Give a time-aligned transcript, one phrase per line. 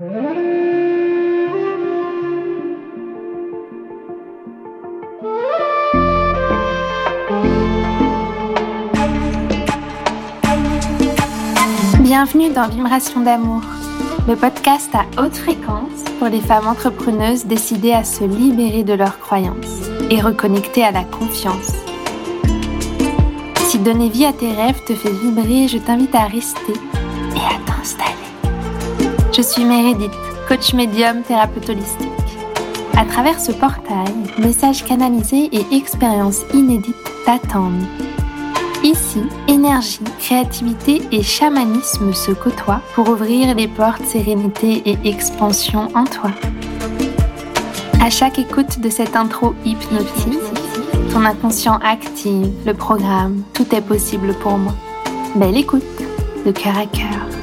[0.00, 0.12] Bienvenue
[12.54, 13.62] dans Vibration d'amour,
[14.28, 19.18] le podcast à haute fréquence pour les femmes entrepreneuses décidées à se libérer de leurs
[19.18, 21.72] croyances et reconnecter à la confiance.
[23.66, 26.74] Si donner vie à tes rêves te fait vibrer, je t'invite à rester
[27.34, 28.17] et à t'installer.
[29.38, 30.10] Je suis Meredith,
[30.48, 32.08] coach médium thérapeute holistique.
[32.96, 37.86] À travers ce portail, messages canalisés et expériences inédites t'attendent
[38.82, 46.02] Ici, énergie, créativité et chamanisme se côtoient pour ouvrir les portes sérénité et expansion en
[46.02, 46.32] toi.
[48.00, 50.40] À chaque écoute de cette intro hypnotique,
[51.12, 54.74] ton inconscient active le programme Tout est possible pour moi.
[55.36, 55.84] Belle écoute,
[56.44, 57.37] de cœur à cœur.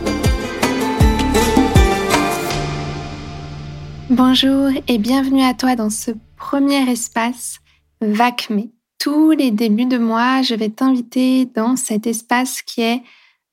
[4.09, 7.59] Bonjour et bienvenue à toi dans ce premier espace
[8.01, 8.69] VACME
[9.05, 13.03] tous les débuts de mois, je vais t'inviter dans cet espace qui est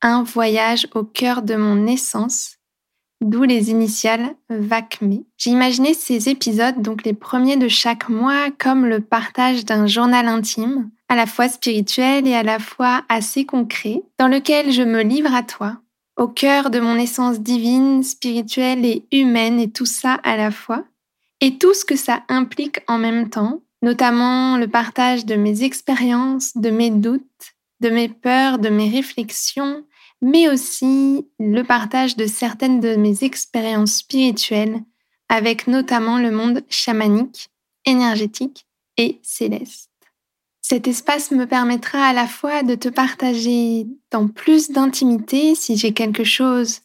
[0.00, 2.56] un voyage au cœur de mon essence,
[3.20, 5.24] d'où les initiales VACME.
[5.36, 10.26] J'ai imaginé ces épisodes, donc les premiers de chaque mois, comme le partage d'un journal
[10.26, 15.02] intime, à la fois spirituel et à la fois assez concret, dans lequel je me
[15.02, 15.81] livre à toi,
[16.22, 20.84] au cœur de mon essence divine, spirituelle et humaine, et tout ça à la fois,
[21.40, 26.56] et tout ce que ça implique en même temps, notamment le partage de mes expériences,
[26.56, 29.84] de mes doutes, de mes peurs, de mes réflexions,
[30.20, 34.80] mais aussi le partage de certaines de mes expériences spirituelles
[35.28, 37.48] avec notamment le monde chamanique,
[37.84, 39.91] énergétique et céleste.
[40.62, 45.92] Cet espace me permettra à la fois de te partager dans plus d'intimité si j'ai
[45.92, 46.80] quelque chose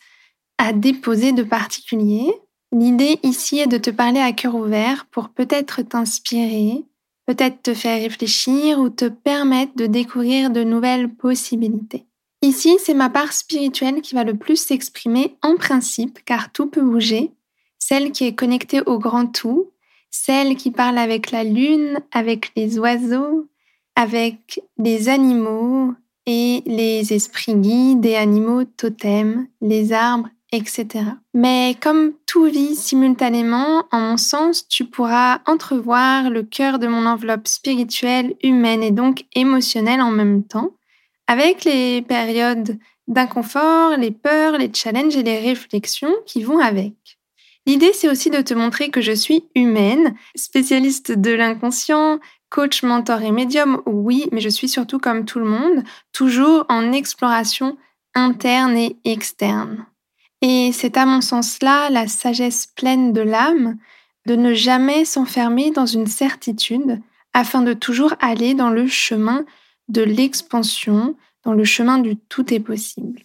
[0.57, 2.33] à déposer de particulier,
[2.73, 6.83] L'idée ici est de te parler à cœur ouvert pour peut-être t'inspirer,
[7.25, 12.05] peut-être te faire réfléchir ou te permettre de découvrir de nouvelles possibilités.
[12.41, 16.81] Ici, c'est ma part spirituelle qui va le plus s'exprimer en principe, car tout peut
[16.81, 17.31] bouger,
[17.79, 19.71] celle qui est connectée au grand tout,
[20.11, 23.47] celle qui parle avec la lune, avec les oiseaux,
[23.97, 25.93] avec les animaux
[26.25, 30.87] et les esprits guides des animaux totems, les arbres etc.
[31.33, 37.05] Mais comme tout vit simultanément, en mon sens, tu pourras entrevoir le cœur de mon
[37.05, 40.71] enveloppe spirituelle, humaine et donc émotionnelle en même temps,
[41.27, 46.93] avec les périodes d'inconfort, les peurs, les challenges et les réflexions qui vont avec.
[47.65, 52.19] L'idée, c'est aussi de te montrer que je suis humaine, spécialiste de l'inconscient,
[52.49, 56.91] coach, mentor et médium, oui, mais je suis surtout comme tout le monde, toujours en
[56.91, 57.77] exploration
[58.15, 59.85] interne et externe.
[60.41, 63.77] Et c'est à mon sens là la sagesse pleine de l'âme
[64.25, 67.01] de ne jamais s'enfermer dans une certitude
[67.33, 69.45] afin de toujours aller dans le chemin
[69.87, 73.21] de l'expansion, dans le chemin du tout est possible.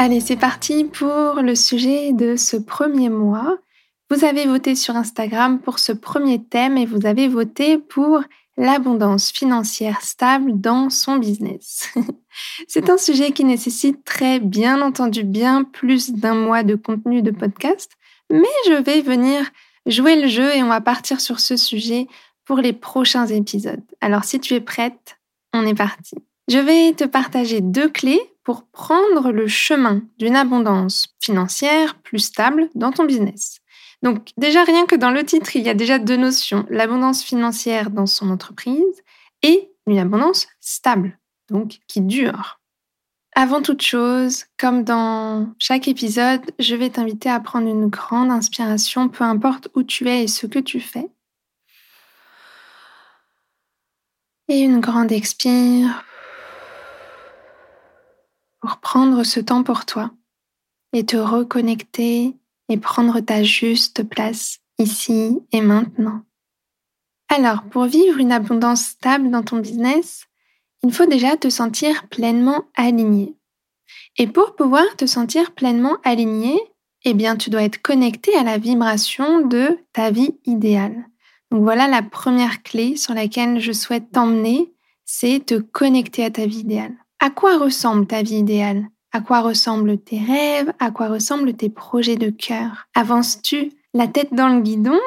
[0.00, 3.58] Allez, c'est parti pour le sujet de ce premier mois.
[4.10, 8.22] Vous avez voté sur Instagram pour ce premier thème et vous avez voté pour
[8.56, 11.92] l'abondance financière stable dans son business.
[12.68, 17.32] C'est un sujet qui nécessite très bien entendu bien plus d'un mois de contenu de
[17.32, 17.90] podcast,
[18.30, 19.50] mais je vais venir
[19.84, 22.06] jouer le jeu et on va partir sur ce sujet
[22.44, 23.82] pour les prochains épisodes.
[24.00, 25.18] Alors si tu es prête,
[25.52, 26.14] on est parti.
[26.48, 32.70] Je vais te partager deux clés pour prendre le chemin d'une abondance financière plus stable
[32.74, 33.60] dans ton business.
[34.02, 37.90] Donc déjà, rien que dans le titre, il y a déjà deux notions, l'abondance financière
[37.90, 39.02] dans son entreprise
[39.42, 41.18] et une abondance stable,
[41.50, 42.60] donc qui dure.
[43.34, 49.10] Avant toute chose, comme dans chaque épisode, je vais t'inviter à prendre une grande inspiration,
[49.10, 51.10] peu importe où tu es et ce que tu fais.
[54.48, 56.04] Et une grande expire
[58.76, 60.10] prendre ce temps pour toi
[60.92, 62.36] et te reconnecter
[62.68, 66.22] et prendre ta juste place ici et maintenant.
[67.30, 70.24] Alors, pour vivre une abondance stable dans ton business,
[70.82, 73.34] il faut déjà te sentir pleinement aligné.
[74.16, 76.58] Et pour pouvoir te sentir pleinement aligné,
[77.04, 81.06] eh bien, tu dois être connecté à la vibration de ta vie idéale.
[81.50, 84.72] Donc voilà la première clé sur laquelle je souhaite t'emmener,
[85.04, 86.96] c'est te connecter à ta vie idéale.
[87.20, 88.86] À quoi ressemble ta vie idéale?
[89.10, 90.72] À quoi ressemblent tes rêves?
[90.78, 92.86] À quoi ressemblent tes projets de cœur?
[92.94, 95.00] Avances-tu la tête dans le guidon?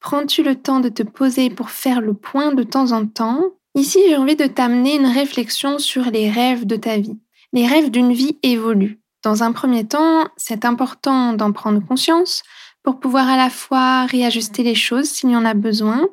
[0.00, 3.44] Prends-tu le temps de te poser pour faire le point de temps en temps?
[3.76, 7.20] Ici, j'ai envie de t'amener une réflexion sur les rêves de ta vie.
[7.52, 9.00] Les rêves d'une vie évoluent.
[9.22, 12.42] Dans un premier temps, c'est important d'en prendre conscience
[12.82, 16.08] pour pouvoir à la fois réajuster les choses s'il y en a besoin,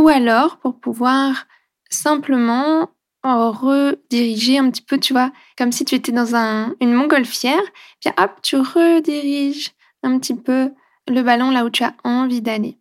[0.00, 1.46] ou alors pour pouvoir
[1.90, 2.88] simplement
[3.22, 7.62] rediriger un petit peu, tu vois, comme si tu étais dans un, une montgolfière,
[8.00, 9.70] puis hop, tu rediriges
[10.02, 10.70] un petit peu
[11.08, 12.78] le ballon là où tu as envie d'aller.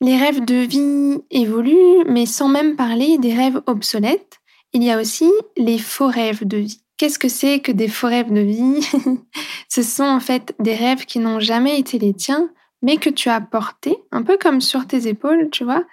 [0.00, 4.40] Les rêves de vie évoluent, mais sans même parler des rêves obsolètes.
[4.72, 6.80] Il y a aussi les faux rêves de vie.
[6.96, 8.88] Qu'est-ce que c'est que des faux rêves de vie?
[9.68, 12.50] Ce sont en fait des rêves qui n'ont jamais été les tiens,
[12.82, 15.84] mais que tu as portés, un peu comme sur tes épaules, tu vois,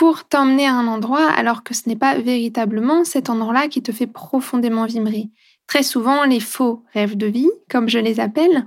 [0.00, 3.92] pour t'emmener à un endroit alors que ce n'est pas véritablement cet endroit-là qui te
[3.92, 5.28] fait profondément vibrer.
[5.66, 8.64] Très souvent, les faux rêves de vie, comme je les appelle,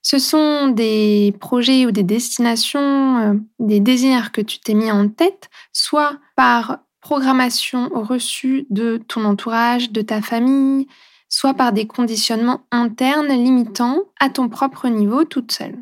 [0.00, 5.08] ce sont des projets ou des destinations, euh, des désirs que tu t'es mis en
[5.08, 10.86] tête, soit par programmation reçue de ton entourage, de ta famille,
[11.28, 15.80] soit par des conditionnements internes limitants à ton propre niveau toute seule.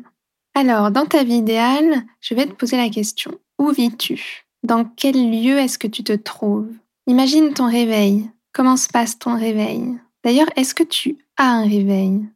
[0.55, 4.48] Alors, dans ta vie idéale, je vais te poser la question, où vis-tu?
[4.63, 6.71] Dans quel lieu est-ce que tu te trouves?
[7.07, 8.29] Imagine ton réveil.
[8.53, 9.97] Comment se passe ton réveil?
[10.23, 12.27] D'ailleurs, est-ce que tu as un réveil?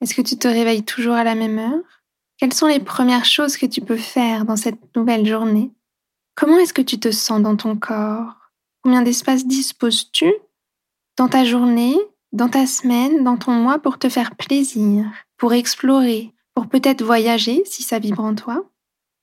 [0.00, 2.02] Est-ce que tu te réveilles toujours à la même heure?
[2.38, 5.70] Quelles sont les premières choses que tu peux faire dans cette nouvelle journée?
[6.34, 8.34] Comment est-ce que tu te sens dans ton corps?
[8.82, 10.32] Combien d'espace disposes-tu
[11.18, 11.96] dans ta journée,
[12.32, 15.06] dans ta semaine, dans ton mois pour te faire plaisir,
[15.36, 18.64] pour explorer, pour peut-être voyager si ça vibre en toi?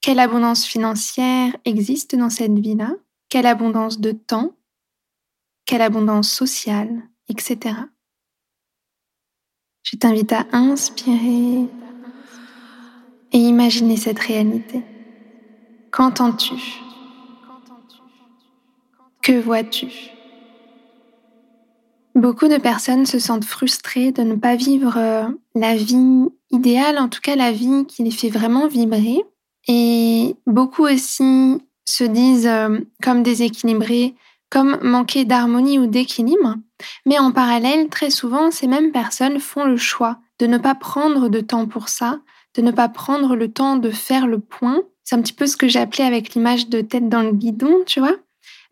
[0.07, 2.91] Quelle abondance financière existe dans cette vie-là?
[3.27, 4.55] Quelle abondance de temps?
[5.65, 7.75] Quelle abondance sociale, etc.
[9.83, 11.67] Je t'invite à inspirer
[13.33, 14.81] et imaginer cette réalité.
[15.91, 16.53] Qu'entends-tu?
[19.21, 19.87] Que vois-tu?
[22.15, 27.09] Beaucoup de personnes se sentent frustrées de ne pas vivre euh, la vie idéale, en
[27.09, 29.25] tout cas la vie qui les fait vraiment vibrer.
[29.67, 34.15] Et beaucoup aussi se disent euh, comme déséquilibrés,
[34.49, 36.55] comme manquer d'harmonie ou d'équilibre.
[37.05, 41.29] Mais en parallèle, très souvent, ces mêmes personnes font le choix de ne pas prendre
[41.29, 42.19] de temps pour ça,
[42.55, 44.81] de ne pas prendre le temps de faire le point.
[45.03, 47.83] C'est un petit peu ce que j'ai appelé avec l'image de tête dans le guidon,
[47.85, 48.15] tu vois,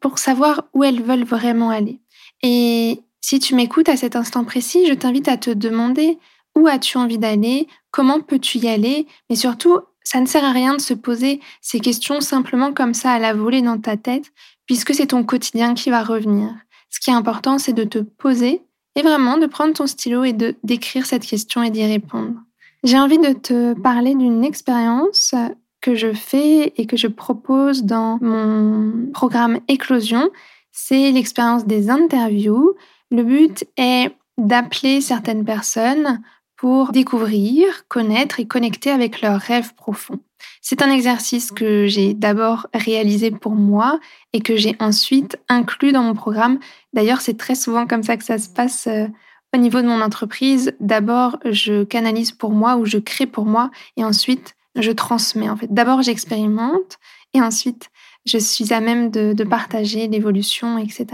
[0.01, 1.99] pour savoir où elles veulent vraiment aller.
[2.43, 6.19] Et si tu m'écoutes à cet instant précis, je t'invite à te demander
[6.55, 10.75] où as-tu envie d'aller, comment peux-tu y aller, mais surtout, ça ne sert à rien
[10.75, 14.31] de se poser ces questions simplement comme ça à la volée dans ta tête,
[14.67, 16.53] puisque c'est ton quotidien qui va revenir.
[16.89, 18.61] Ce qui est important, c'est de te poser
[18.95, 22.35] et vraiment de prendre ton stylo et de d'écrire cette question et d'y répondre.
[22.83, 25.33] J'ai envie de te parler d'une expérience
[25.81, 30.29] que je fais et que je propose dans mon programme Éclosion.
[30.71, 32.75] C'est l'expérience des interviews.
[33.09, 36.21] Le but est d'appeler certaines personnes
[36.57, 40.19] pour découvrir, connaître et connecter avec leurs rêves profonds.
[40.61, 43.99] C'est un exercice que j'ai d'abord réalisé pour moi
[44.33, 46.59] et que j'ai ensuite inclus dans mon programme.
[46.93, 49.07] D'ailleurs, c'est très souvent comme ça que ça se passe euh,
[49.53, 50.73] au niveau de mon entreprise.
[50.79, 55.49] D'abord, je canalise pour moi ou je crée pour moi et ensuite, je transmets.
[55.49, 56.97] En fait, d'abord, j'expérimente
[57.33, 57.89] et ensuite,
[58.25, 61.07] je suis à même de, de partager l'évolution, etc.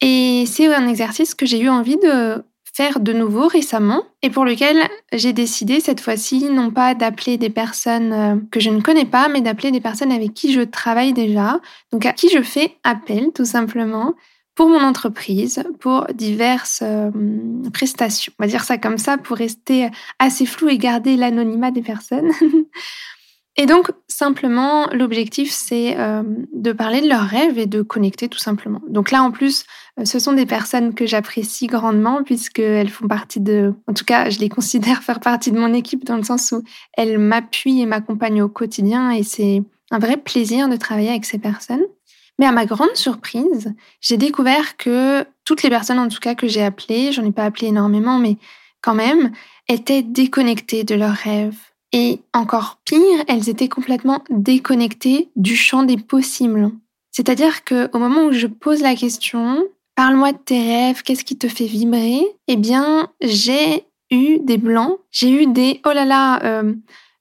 [0.00, 4.44] Et c'est un exercice que j'ai eu envie de faire de nouveau récemment et pour
[4.44, 4.76] lequel
[5.12, 9.28] j'ai décidé cette fois-ci non pas d'appeler des personnes euh, que je ne connais pas,
[9.28, 11.60] mais d'appeler des personnes avec qui je travaille déjà,
[11.92, 14.14] donc à qui je fais appel tout simplement
[14.54, 17.10] pour mon entreprise, pour diverses euh,
[17.72, 18.32] prestations.
[18.38, 22.30] On va dire ça comme ça pour rester assez flou et garder l'anonymat des personnes.
[23.56, 26.22] Et donc, simplement, l'objectif, c'est euh,
[26.54, 28.80] de parler de leurs rêves et de connecter tout simplement.
[28.88, 29.64] Donc là, en plus,
[30.00, 33.74] euh, ce sont des personnes que j'apprécie grandement puisqu'elles font partie de...
[33.86, 36.62] En tout cas, je les considère faire partie de mon équipe dans le sens où
[36.94, 41.38] elles m'appuient et m'accompagnent au quotidien et c'est un vrai plaisir de travailler avec ces
[41.38, 41.84] personnes.
[42.38, 46.48] Mais à ma grande surprise, j'ai découvert que toutes les personnes, en tout cas, que
[46.48, 48.38] j'ai appelées, j'en ai pas appelé énormément, mais
[48.80, 49.32] quand même,
[49.68, 51.58] étaient déconnectées de leurs rêves
[51.92, 56.70] et encore pire, elles étaient complètement déconnectées du champ des possibles.
[57.10, 59.62] C'est-à-dire que au moment où je pose la question,
[59.94, 64.98] parle-moi de tes rêves, qu'est-ce qui te fait vibrer Eh bien, j'ai eu des blancs,
[65.10, 66.74] j'ai eu des oh là là, euh,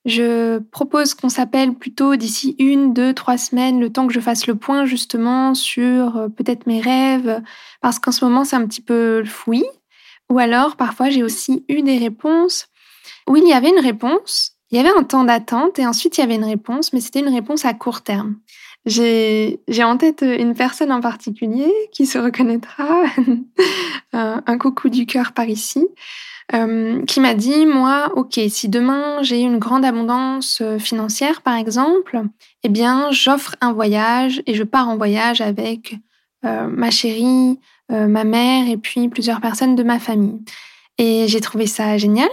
[0.05, 4.47] je propose qu'on s'appelle plutôt d'ici une, deux, trois semaines, le temps que je fasse
[4.47, 7.41] le point justement sur euh, peut-être mes rêves,
[7.81, 9.63] parce qu'en ce moment c'est un petit peu le.
[10.29, 12.67] Ou alors parfois j'ai aussi eu des réponses
[13.27, 16.21] où il y avait une réponse il y avait un temps d'attente et ensuite il
[16.21, 18.35] y avait une réponse, mais c'était une réponse à court terme.
[18.85, 23.03] j'ai en tête une personne en particulier qui se reconnaîtra,
[24.13, 25.87] un coucou du cœur par ici,
[26.53, 31.55] euh, qui m'a dit, moi, ok, si demain j'ai une grande abondance euh, financière, par
[31.55, 32.21] exemple,
[32.63, 35.95] eh bien, j'offre un voyage et je pars en voyage avec
[36.45, 37.59] euh, ma chérie,
[37.89, 40.39] ma mère et puis plusieurs personnes de ma famille.
[40.97, 42.29] Et j'ai trouvé ça génial,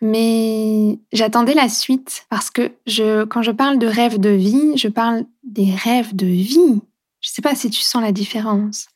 [0.00, 4.88] mais j'attendais la suite parce que je, quand je parle de rêve de vie, je
[4.88, 6.80] parle des rêves de vie.
[7.20, 8.86] Je ne sais pas si tu sens la différence.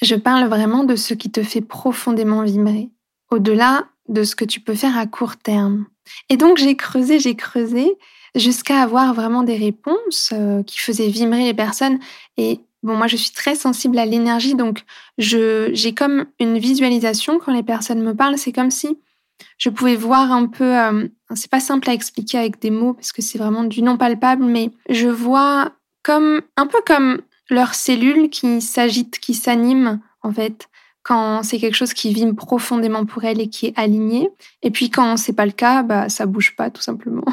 [0.00, 2.88] Je parle vraiment de ce qui te fait profondément vibrer
[3.30, 5.86] au-delà de ce que tu peux faire à court terme.
[6.30, 7.98] Et donc j'ai creusé, j'ai creusé
[8.34, 11.98] jusqu'à avoir vraiment des réponses euh, qui faisaient vibrer les personnes.
[12.36, 14.84] Et bon, moi je suis très sensible à l'énergie, donc
[15.18, 18.38] j'ai comme une visualisation quand les personnes me parlent.
[18.38, 18.98] C'est comme si
[19.56, 20.76] je pouvais voir un peu.
[20.76, 23.96] Euh, c'est pas simple à expliquer avec des mots parce que c'est vraiment du non
[23.96, 27.20] palpable, mais je vois comme un peu comme
[27.50, 30.68] leurs cellules qui s'agitent, qui s'animent en fait
[31.02, 34.28] quand c'est quelque chose qui vibre profondément pour elle et qui est aligné.
[34.62, 37.24] Et puis quand c'est pas le cas, bah ça bouge pas tout simplement.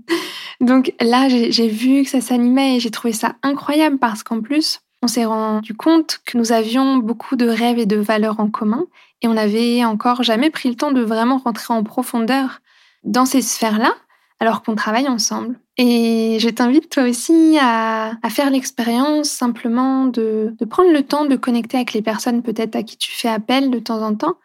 [0.60, 4.80] Donc là, j'ai vu que ça s'animait et j'ai trouvé ça incroyable parce qu'en plus,
[5.02, 8.86] on s'est rendu compte que nous avions beaucoup de rêves et de valeurs en commun
[9.22, 12.60] et on n'avait encore jamais pris le temps de vraiment rentrer en profondeur
[13.04, 13.94] dans ces sphères-là
[14.40, 15.58] alors qu'on travaille ensemble.
[15.76, 21.76] Et je t'invite toi aussi à, faire l'expérience simplement de, prendre le temps de connecter
[21.76, 24.36] avec les personnes peut-être à qui tu fais appel de temps en temps.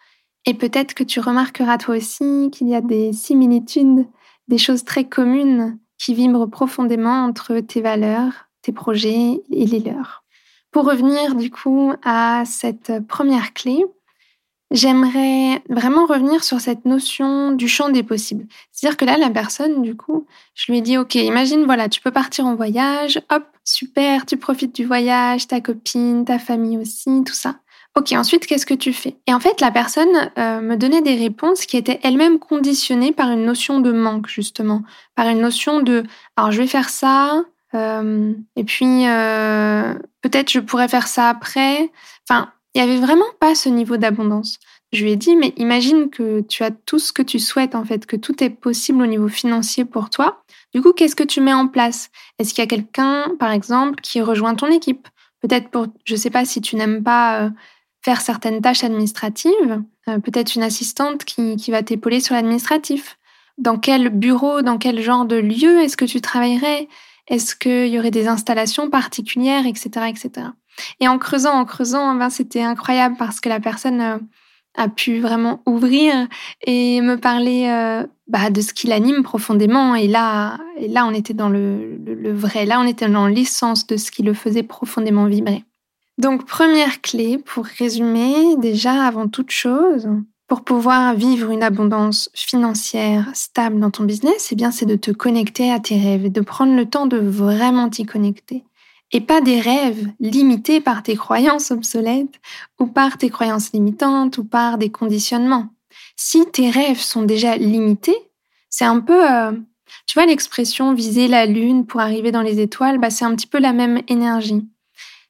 [0.46, 4.08] Et peut-être que tu remarqueras toi aussi qu'il y a des similitudes,
[4.48, 10.23] des choses très communes qui vibrent profondément entre tes valeurs, tes projets et les leurs.
[10.74, 13.86] Pour revenir du coup à cette première clé,
[14.74, 18.48] J'aimerais vraiment revenir sur cette notion du champ des possibles.
[18.72, 20.26] C'est-à-dire que là, la personne, du coup,
[20.56, 24.36] je lui ai dit, OK, imagine, voilà, tu peux partir en voyage, hop, super, tu
[24.36, 27.58] profites du voyage, ta copine, ta famille aussi, tout ça.
[27.96, 29.16] Ok, ensuite, qu'est-ce que tu fais?
[29.28, 33.30] Et en fait, la personne euh, me donnait des réponses qui étaient elles-mêmes conditionnées par
[33.30, 34.82] une notion de manque, justement,
[35.14, 36.02] par une notion de,
[36.36, 37.44] alors je vais faire ça,
[37.76, 41.92] euh, et puis euh, peut-être je pourrais faire ça après.
[42.28, 44.60] Enfin, il n'y avait vraiment pas ce niveau d'abondance.
[44.92, 47.84] Je lui ai dit, mais imagine que tu as tout ce que tu souhaites, en
[47.84, 50.44] fait, que tout est possible au niveau financier pour toi.
[50.74, 52.12] Du coup, qu'est-ce que tu mets en place?
[52.38, 55.08] Est-ce qu'il y a quelqu'un, par exemple, qui rejoint ton équipe?
[55.42, 57.50] Peut-être pour, je ne sais pas si tu n'aimes pas euh,
[58.04, 63.18] faire certaines tâches administratives, peut-être une assistante qui, qui va t'épauler sur l'administratif.
[63.58, 66.88] Dans quel bureau, dans quel genre de lieu est-ce que tu travaillerais?
[67.28, 70.48] Est-ce qu'il y aurait des installations particulières, etc., etc.
[71.00, 74.18] Et en creusant, en creusant, ben, c'était incroyable parce que la personne euh,
[74.76, 76.28] a pu vraiment ouvrir
[76.66, 79.96] et me parler euh, bah, de ce qui l'anime profondément.
[79.96, 82.66] Et là, et là, on était dans le, le, vrai.
[82.66, 85.64] Là, on était dans l'essence de ce qui le faisait profondément vibrer.
[86.18, 90.08] Donc, première clé pour résumer, déjà avant toute chose,
[90.54, 95.10] pour pouvoir vivre une abondance financière stable dans ton business, eh bien, c'est de te
[95.10, 98.64] connecter à tes rêves et de prendre le temps de vraiment t'y connecter
[99.12, 102.40] et pas des rêves limités par tes croyances obsolètes
[102.80, 105.70] ou par tes croyances limitantes ou par des conditionnements.
[106.18, 108.18] Si tes rêves sont déjà limités,
[108.70, 109.54] c'est un peu, euh,
[110.06, 113.48] tu vois l'expression viser la lune pour arriver dans les étoiles, bah c'est un petit
[113.48, 114.68] peu la même énergie.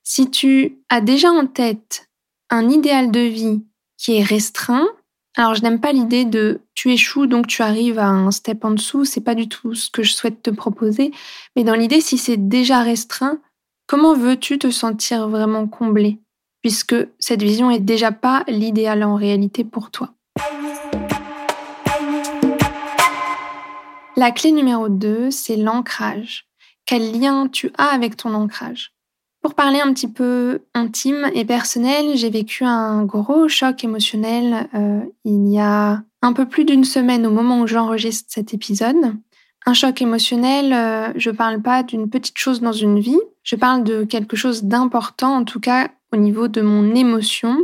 [0.03, 2.09] Si tu as déjà en tête
[2.49, 3.61] un idéal de vie
[3.97, 4.89] qui est restreint,
[5.35, 8.71] alors je n'aime pas l'idée de tu échoues donc tu arrives à un step en
[8.71, 11.11] dessous, c'est pas du tout ce que je souhaite te proposer,
[11.55, 13.39] mais dans l'idée si c'est déjà restreint,
[13.85, 16.19] Comment veux-tu te sentir vraiment comblé
[16.61, 20.13] puisque cette vision est déjà pas l'idéal en réalité pour toi?
[24.15, 26.45] La clé numéro 2, c'est l'ancrage.
[26.85, 28.92] Quel lien tu as avec ton ancrage?
[29.43, 35.01] Pour parler un petit peu intime et personnel, j'ai vécu un gros choc émotionnel euh,
[35.25, 38.95] il y a un peu plus d'une semaine au moment où j'enregistre cet épisode.
[39.65, 43.83] Un choc émotionnel, euh, je parle pas d'une petite chose dans une vie, je parle
[43.83, 47.57] de quelque chose d'important, en tout cas au niveau de mon émotion,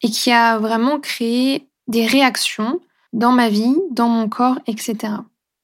[0.00, 2.80] et qui a vraiment créé des réactions
[3.12, 4.96] dans ma vie, dans mon corps, etc.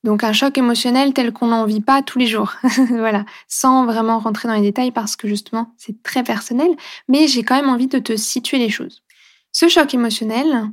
[0.04, 2.52] Donc un choc émotionnel tel qu'on n'en vit pas tous les jours,
[2.90, 6.70] voilà, sans vraiment rentrer dans les détails parce que justement c'est très personnel,
[7.08, 9.02] mais j'ai quand même envie de te situer les choses.
[9.50, 10.70] Ce choc émotionnel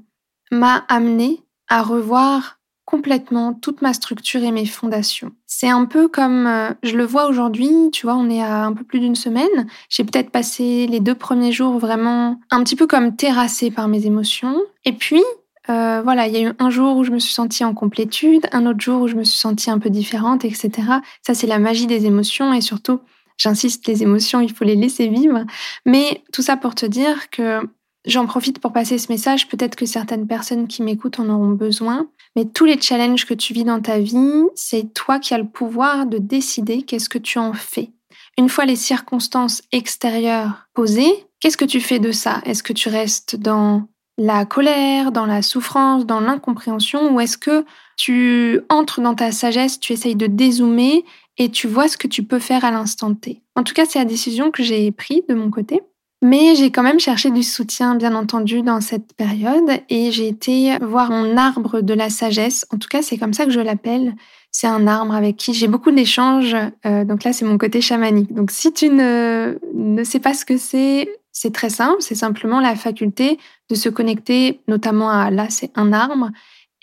[0.51, 5.31] m'a amené à revoir complètement toute ma structure et mes fondations.
[5.47, 8.73] C'est un peu comme, euh, je le vois aujourd'hui, tu vois, on est à un
[8.73, 9.67] peu plus d'une semaine.
[9.87, 14.05] J'ai peut-être passé les deux premiers jours vraiment un petit peu comme terrassée par mes
[14.05, 14.57] émotions.
[14.83, 15.23] Et puis,
[15.69, 18.47] euh, voilà, il y a eu un jour où je me suis sentie en complétude,
[18.51, 20.71] un autre jour où je me suis sentie un peu différente, etc.
[21.21, 22.99] Ça, c'est la magie des émotions et surtout,
[23.41, 25.45] J'insiste, les émotions, il faut les laisser vivre.
[25.85, 27.59] Mais tout ça pour te dire que
[28.05, 29.47] j'en profite pour passer ce message.
[29.47, 32.07] Peut-être que certaines personnes qui m'écoutent en auront besoin.
[32.35, 35.47] Mais tous les challenges que tu vis dans ta vie, c'est toi qui as le
[35.47, 37.89] pouvoir de décider qu'est-ce que tu en fais.
[38.37, 42.41] Une fois les circonstances extérieures posées, qu'est-ce que tu fais de ça?
[42.45, 43.87] Est-ce que tu restes dans
[44.21, 47.65] la colère, dans la souffrance, dans l'incompréhension, ou est-ce que
[47.97, 51.03] tu entres dans ta sagesse, tu essayes de dézoomer
[51.39, 53.41] et tu vois ce que tu peux faire à l'instant T?
[53.55, 55.81] En tout cas, c'est la décision que j'ai prise de mon côté.
[56.21, 60.77] Mais j'ai quand même cherché du soutien, bien entendu, dans cette période et j'ai été
[60.77, 62.67] voir mon arbre de la sagesse.
[62.71, 64.13] En tout cas, c'est comme ça que je l'appelle.
[64.51, 66.55] C'est un arbre avec qui j'ai beaucoup d'échanges.
[66.85, 68.33] Euh, donc là, c'est mon côté chamanique.
[68.35, 72.01] Donc si tu ne, ne sais pas ce que c'est, c'est très simple.
[72.01, 76.29] C'est simplement la faculté de se connecter, notamment à là, c'est un arbre,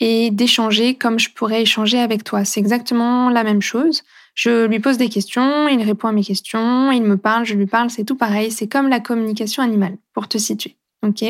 [0.00, 2.44] et d'échanger comme je pourrais échanger avec toi.
[2.44, 4.02] C'est exactement la même chose.
[4.34, 7.66] Je lui pose des questions, il répond à mes questions, il me parle, je lui
[7.66, 8.52] parle, c'est tout pareil.
[8.52, 10.76] C'est comme la communication animale, pour te situer.
[11.04, 11.24] Ok?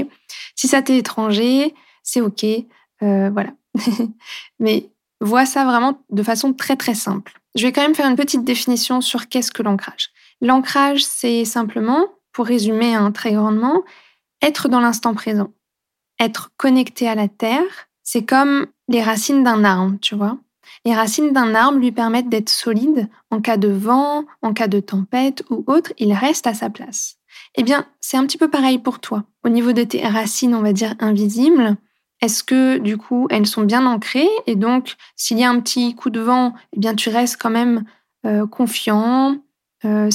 [0.54, 2.44] Si ça t'est étranger, c'est ok.
[3.02, 3.50] Euh, voilà.
[4.60, 7.32] Mais vois ça vraiment de façon très très simple.
[7.54, 10.10] Je vais quand même faire une petite définition sur qu'est-ce que l'ancrage.
[10.40, 12.06] L'ancrage, c'est simplement,
[12.38, 13.82] pour résumer un très grandement,
[14.42, 15.50] être dans l'instant présent.
[16.20, 20.38] Être connecté à la terre, c'est comme les racines d'un arbre, tu vois.
[20.84, 24.78] Les racines d'un arbre lui permettent d'être solide en cas de vent, en cas de
[24.78, 27.16] tempête ou autre, il reste à sa place.
[27.56, 29.24] Eh bien, c'est un petit peu pareil pour toi.
[29.44, 31.76] Au niveau de tes racines, on va dire invisibles,
[32.20, 34.30] est-ce que du coup elles sont bien ancrées?
[34.46, 37.50] Et donc s'il y a un petit coup de vent, eh bien tu restes quand
[37.50, 37.82] même
[38.26, 39.38] euh, confiant,
[39.84, 40.10] euh,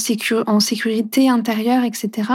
[0.46, 2.30] en sécurité intérieure, etc.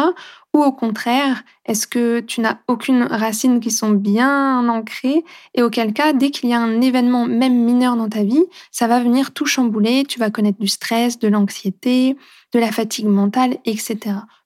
[0.53, 5.93] Ou au contraire, est-ce que tu n'as aucune racine qui sont bien ancrées et auquel
[5.93, 9.31] cas, dès qu'il y a un événement même mineur dans ta vie, ça va venir
[9.31, 12.17] tout chambouler, tu vas connaître du stress, de l'anxiété,
[12.53, 13.97] de la fatigue mentale, etc.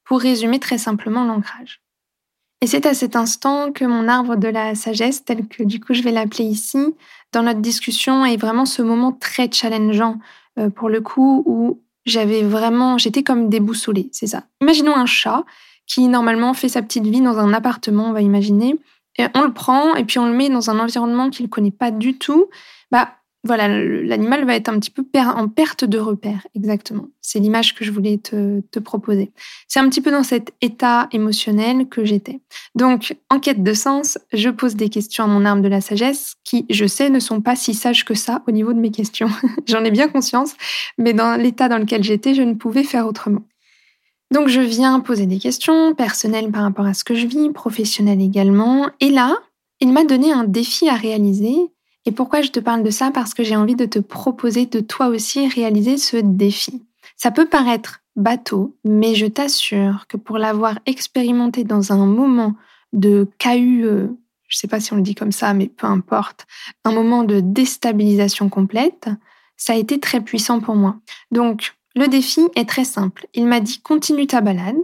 [0.04, 1.84] Pour résumer très simplement l'ancrage.
[2.64, 5.94] Et c'est à cet instant que mon arbre de la sagesse, tel que du coup
[5.94, 6.96] je vais l'appeler ici,
[7.34, 10.20] dans notre discussion, est vraiment ce moment très challengeant
[10.60, 14.44] euh, pour le coup où j'avais vraiment, j'étais comme déboussolée, c'est ça.
[14.62, 15.44] Imaginons un chat
[15.88, 18.76] qui normalement fait sa petite vie dans un appartement, on va imaginer.
[19.18, 21.72] Et on le prend et puis on le met dans un environnement qu'il ne connaît
[21.72, 22.50] pas du tout.
[22.92, 23.10] Bah
[23.46, 27.08] voilà, l'animal va être un petit peu en perte de repère, exactement.
[27.22, 29.34] C'est l'image que je voulais te, te proposer.
[29.68, 32.40] C'est un petit peu dans cet état émotionnel que j'étais.
[32.76, 36.36] Donc, en quête de sens, je pose des questions à mon arme de la sagesse
[36.46, 39.30] qui, je sais, ne sont pas si sages que ça au niveau de mes questions.
[39.66, 40.54] J'en ai bien conscience,
[40.98, 43.44] mais dans l'état dans lequel j'étais, je ne pouvais faire autrement.
[44.32, 48.22] Donc je viens poser des questions personnelles par rapport à ce que je vis, professionnelles
[48.22, 48.90] également.
[49.00, 49.38] Et là,
[49.80, 51.56] il m'a donné un défi à réaliser.
[52.06, 53.12] Et pourquoi je te parle de ça?
[53.12, 56.84] Parce que j'ai envie de te proposer de toi aussi réaliser ce défi.
[57.16, 62.56] Ça peut paraître bateau, mais je t'assure que pour l'avoir expérimenté dans un moment
[62.92, 63.84] de KU,
[64.54, 66.46] je ne sais pas si on le dit comme ça, mais peu importe,
[66.86, 69.10] un moment de déstabilisation complète,
[69.58, 70.98] ça a été très puissant pour moi.
[71.32, 73.28] Donc, le défi est très simple.
[73.34, 74.76] Il m'a dit continue ta balade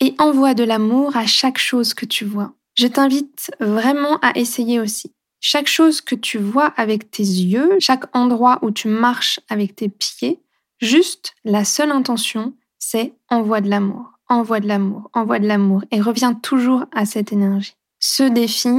[0.00, 2.52] et envoie de l'amour à chaque chose que tu vois.
[2.76, 5.12] Je t'invite vraiment à essayer aussi.
[5.40, 9.88] Chaque chose que tu vois avec tes yeux, chaque endroit où tu marches avec tes
[9.88, 10.40] pieds,
[10.80, 16.00] juste la seule intention, c'est envoie de l'amour, envoie de l'amour, envoie de l'amour et
[16.00, 17.74] reviens toujours à cette énergie.
[18.00, 18.70] Ce défi,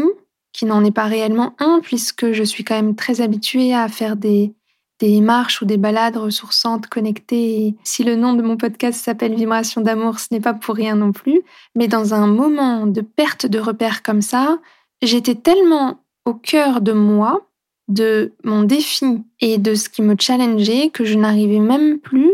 [0.51, 4.15] qui n'en est pas réellement un puisque je suis quand même très habituée à faire
[4.15, 4.53] des
[4.99, 7.75] des marches ou des balades ressourçantes, connectées.
[7.83, 11.13] si le nom de mon podcast s'appelle Vibration d'amour, ce n'est pas pour rien non
[11.13, 11.41] plus.
[11.75, 14.59] Mais dans un moment de perte de repères comme ça,
[15.01, 17.49] j'étais tellement au cœur de moi,
[17.87, 22.31] de mon défi et de ce qui me challengeait que je n'arrivais même plus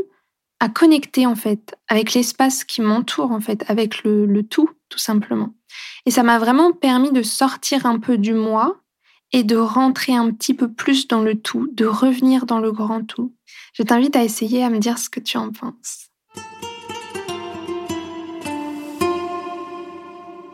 [0.60, 5.00] à connecter en fait avec l'espace qui m'entoure en fait, avec le, le tout tout
[5.00, 5.54] simplement.
[6.06, 8.82] Et ça m'a vraiment permis de sortir un peu du moi
[9.32, 13.04] et de rentrer un petit peu plus dans le tout, de revenir dans le grand
[13.04, 13.34] tout.
[13.74, 16.05] Je t'invite à essayer à me dire ce que tu en penses.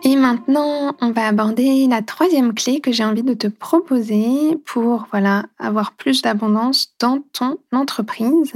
[0.04, 5.08] Et maintenant, on va aborder la troisième clé que j'ai envie de te proposer pour
[5.12, 8.54] voilà, avoir plus d'abondance dans ton entreprise.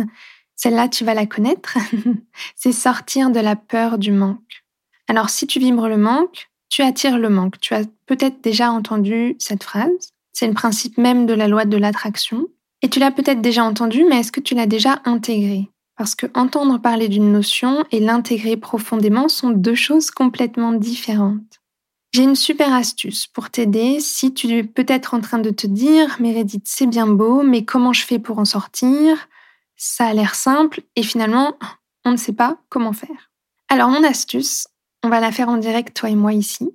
[0.56, 1.78] Celle-là, tu vas la connaître.
[2.56, 4.64] C'est sortir de la peur du manque.
[5.08, 7.60] Alors, si tu vibres le manque, tu attires le manque.
[7.60, 10.14] Tu as peut-être déjà entendu cette phrase.
[10.34, 12.48] C'est le principe même de la loi de l'attraction.
[12.82, 16.28] Et tu l'as peut-être déjà entendu, mais est-ce que tu l'as déjà intégré Parce que
[16.34, 21.62] entendre parler d'une notion et l'intégrer profondément sont deux choses complètement différentes.
[22.14, 26.16] J'ai une super astuce pour t'aider si tu es peut-être en train de te dire
[26.20, 29.28] Meredith, c'est bien beau, mais comment je fais pour en sortir?
[29.76, 31.58] Ça a l'air simple et finalement,
[32.06, 33.32] on ne sait pas comment faire.
[33.68, 34.68] Alors mon astuce,
[35.04, 36.70] on va la faire en direct toi et moi ici.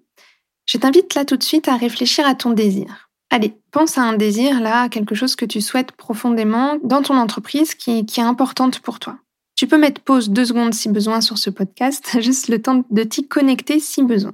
[0.66, 3.09] Je t'invite là tout de suite à réfléchir à ton désir.
[3.30, 7.74] Allez, pense à un désir là, quelque chose que tu souhaites profondément dans ton entreprise
[7.76, 9.18] qui, qui est importante pour toi.
[9.54, 13.02] Tu peux mettre pause deux secondes si besoin sur ce podcast, juste le temps de
[13.04, 14.32] t'y connecter si besoin.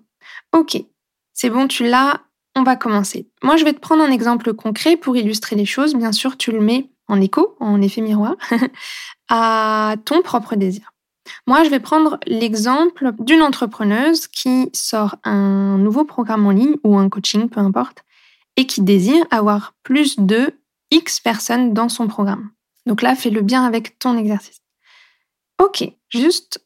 [0.52, 0.82] Ok,
[1.34, 2.22] c'est bon, tu l'as,
[2.54, 3.28] on va commencer.
[3.42, 5.94] Moi, je vais te prendre un exemple concret pour illustrer les choses.
[5.94, 8.36] Bien sûr, tu le mets en écho, en effet miroir,
[9.28, 10.92] à ton propre désir.
[11.46, 16.96] Moi, je vais prendre l'exemple d'une entrepreneuse qui sort un nouveau programme en ligne ou
[16.96, 18.04] un coaching, peu importe,
[18.56, 20.54] et qui désire avoir plus de
[20.90, 22.50] X personnes dans son programme.
[22.86, 24.60] Donc là, fais le bien avec ton exercice.
[25.62, 26.64] Ok, juste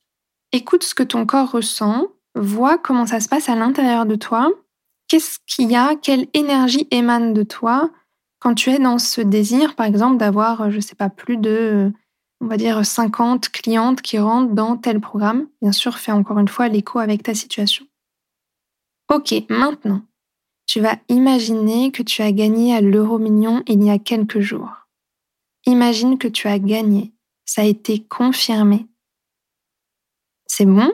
[0.53, 4.51] écoute ce que ton corps ressent, vois comment ça se passe à l'intérieur de toi,
[5.09, 7.91] qu'est-ce qu'il y a, quelle énergie émane de toi
[8.41, 11.93] quand tu es dans ce désir, par exemple, d'avoir, je ne sais pas, plus de,
[12.41, 15.47] on va dire, 50 clientes qui rentrent dans tel programme?
[15.61, 17.85] Bien sûr, fais encore une fois l'écho avec ta situation.
[19.13, 20.03] Ok, maintenant,
[20.71, 24.87] tu vas imaginer que tu as gagné à l'euro million il y a quelques jours.
[25.67, 27.13] Imagine que tu as gagné
[27.51, 28.87] ça a été confirmé.
[30.47, 30.93] C'est bon?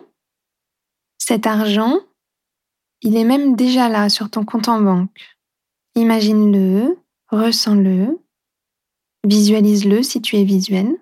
[1.19, 2.01] Cet argent,
[3.03, 5.37] il est même déjà là sur ton compte en banque.
[5.97, 8.19] Imagine-le, ressens-le,
[9.27, 10.97] visualise-le si tu es visuel.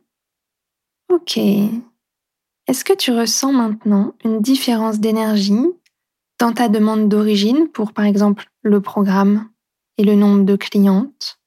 [1.09, 1.37] Ok.
[1.37, 5.69] Est-ce que tu ressens maintenant une différence d'énergie?
[6.39, 9.49] Dans ta demande d'origine pour par exemple le programme
[9.99, 11.41] et le nombre de clientes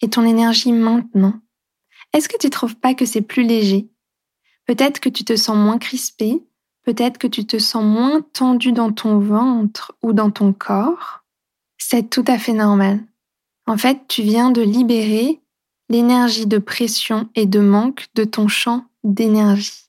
[0.00, 1.42] et ton énergie maintenant
[2.12, 3.88] est-ce que tu trouves pas que c'est plus léger?
[4.66, 6.42] Peut-être que tu te sens moins crispé,
[6.84, 11.24] peut-être que tu te sens moins tendu dans ton ventre ou dans ton corps.
[11.78, 13.00] C'est tout à fait normal.
[13.66, 15.40] En fait, tu viens de libérer
[15.88, 19.88] l'énergie de pression et de manque de ton champ d'énergie.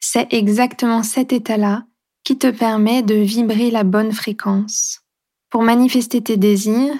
[0.00, 1.84] C'est exactement cet état-là
[2.30, 5.00] qui te permet de vibrer la bonne fréquence.
[5.48, 6.94] Pour manifester tes désirs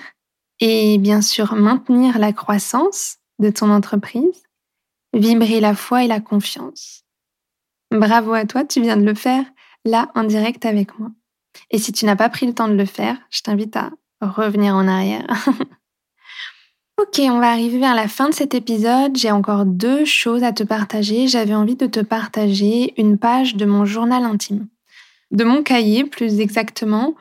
[0.58, 4.42] et bien sûr maintenir la croissance de ton entreprise,
[5.12, 7.04] vibrer la foi et la confiance.
[7.92, 9.44] Bravo à toi, tu viens de le faire
[9.84, 11.10] là en direct avec moi.
[11.70, 14.74] Et si tu n'as pas pris le temps de le faire, je t'invite à revenir
[14.74, 15.28] en arrière.
[17.00, 19.16] ok, on va arriver vers la fin de cet épisode.
[19.16, 21.28] J'ai encore deux choses à te partager.
[21.28, 24.66] J'avais envie de te partager une page de mon journal intime.
[25.30, 27.14] De mon cahier, plus exactement,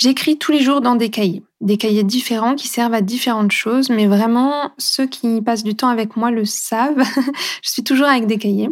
[0.00, 3.90] J'écris tous les jours dans des cahiers, des cahiers différents qui servent à différentes choses,
[3.90, 7.04] mais vraiment, ceux qui passent du temps avec moi le savent.
[7.62, 8.70] je suis toujours avec des cahiers,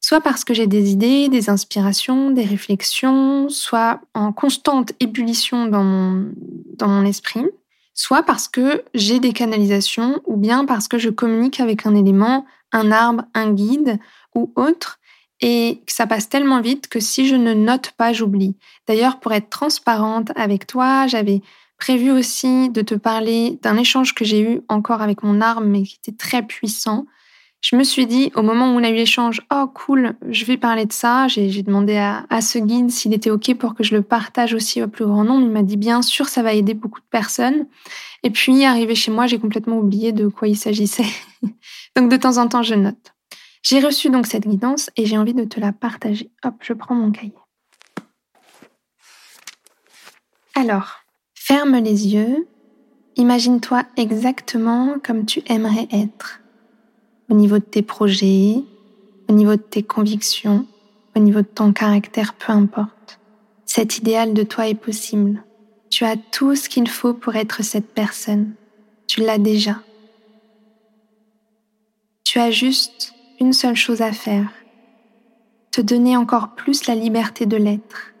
[0.00, 5.84] soit parce que j'ai des idées, des inspirations, des réflexions, soit en constante ébullition dans
[5.84, 6.32] mon,
[6.74, 7.46] dans mon esprit,
[7.94, 12.44] soit parce que j'ai des canalisations, ou bien parce que je communique avec un élément,
[12.72, 14.00] un arbre, un guide
[14.34, 14.98] ou autre,
[15.40, 18.56] et que ça passe tellement vite que si je ne note pas, j'oublie.
[18.86, 21.42] D'ailleurs, pour être transparente avec toi, j'avais
[21.78, 25.84] prévu aussi de te parler d'un échange que j'ai eu encore avec mon arme, mais
[25.84, 27.06] qui était très puissant.
[27.60, 30.56] Je me suis dit, au moment où on a eu l'échange, oh cool, je vais
[30.56, 31.26] parler de ça.
[31.26, 34.80] J'ai demandé à, à, ce guide s'il était OK pour que je le partage aussi
[34.80, 35.44] au plus grand nombre.
[35.44, 37.66] Il m'a dit, bien sûr, ça va aider beaucoup de personnes.
[38.22, 41.06] Et puis, arrivé chez moi, j'ai complètement oublié de quoi il s'agissait.
[41.96, 43.12] Donc, de temps en temps, je note.
[43.62, 46.30] J'ai reçu donc cette guidance et j'ai envie de te la partager.
[46.44, 47.34] Hop, je prends mon cahier.
[50.54, 51.00] Alors,
[51.34, 52.48] ferme les yeux,
[53.16, 56.40] imagine-toi exactement comme tu aimerais être,
[57.30, 58.56] au niveau de tes projets,
[59.28, 60.66] au niveau de tes convictions,
[61.14, 63.20] au niveau de ton caractère, peu importe.
[63.66, 65.44] Cet idéal de toi est possible.
[65.90, 68.54] Tu as tout ce qu'il faut pour être cette personne.
[69.06, 69.80] Tu l'as déjà.
[72.24, 74.50] Tu as juste une seule chose à faire,
[75.70, 78.14] te donner encore plus la liberté de l'être.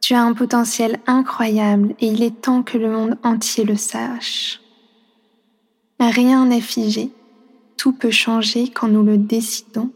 [0.00, 4.60] Tu as un potentiel incroyable et il est temps que le monde entier le sache.
[5.98, 7.10] Rien n'est figé,
[7.76, 9.90] tout peut changer quand nous le décidons.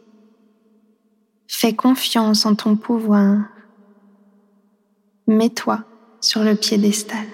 [1.49, 3.45] Fais confiance en ton pouvoir.
[5.27, 5.85] Mets-toi
[6.21, 7.27] sur le piédestal.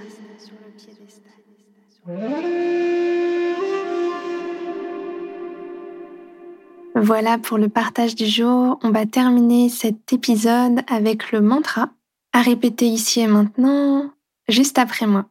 [7.03, 8.79] Voilà pour le partage du jour.
[8.83, 11.89] On va terminer cet épisode avec le mantra
[12.35, 14.13] à répéter ici et maintenant,
[14.49, 15.25] juste après moi.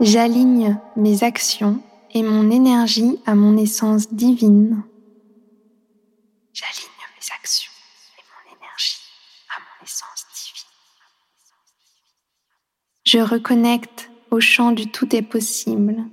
[0.00, 1.80] J'aligne mes actions
[2.12, 4.82] et mon énergie à mon essence divine.
[6.52, 7.70] J'aligne mes actions
[8.18, 8.98] et mon énergie
[9.56, 10.66] à mon essence divine.
[13.04, 16.04] Je reconnecte au champ du tout est possible.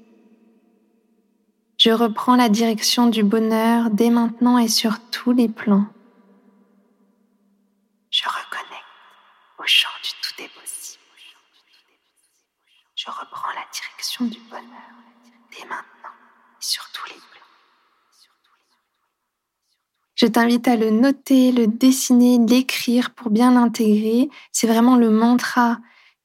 [1.78, 5.86] Je reprends la direction du bonheur dès maintenant et sur tous les plans.
[8.10, 8.84] Je reconnais
[9.60, 11.04] au champ du tout est possible.
[12.96, 14.64] Je reprends la direction du bonheur
[15.52, 16.16] dès maintenant
[16.60, 17.38] et sur tous les plans.
[20.16, 24.30] Je t'invite à le noter, le dessiner, l'écrire pour bien l'intégrer.
[24.52, 25.78] C'est vraiment le mantra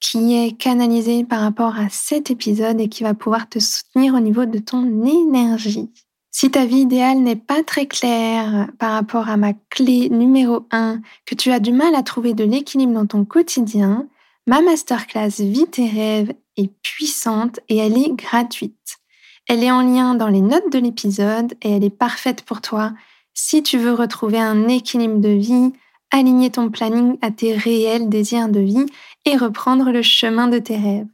[0.03, 4.21] qui est canalisé par rapport à cet épisode et qui va pouvoir te soutenir au
[4.21, 5.91] niveau de ton énergie.
[6.33, 11.01] Si ta vie idéale n'est pas très claire par rapport à ma clé numéro 1,
[11.25, 14.09] que tu as du mal à trouver de l'équilibre dans ton quotidien,
[14.47, 18.99] ma masterclass Vie tes rêves est puissante et elle est gratuite.
[19.49, 22.93] Elle est en lien dans les notes de l'épisode et elle est parfaite pour toi
[23.35, 25.73] si tu veux retrouver un équilibre de vie,
[26.13, 28.87] aligner ton planning à tes réels désirs de vie
[29.25, 31.09] et reprendre le chemin de tes rêves.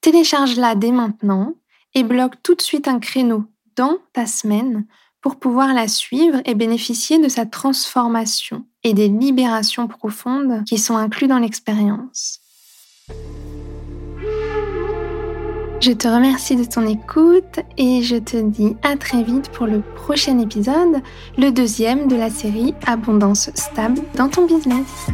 [0.00, 1.54] Télécharge-la dès maintenant
[1.94, 3.44] et bloque tout de suite un créneau
[3.76, 4.86] dans ta semaine
[5.20, 10.96] pour pouvoir la suivre et bénéficier de sa transformation et des libérations profondes qui sont
[10.96, 12.40] incluses dans l'expérience.
[15.80, 19.80] Je te remercie de ton écoute et je te dis à très vite pour le
[19.80, 21.00] prochain épisode,
[21.38, 25.08] le deuxième de la série Abondance stable dans ton business.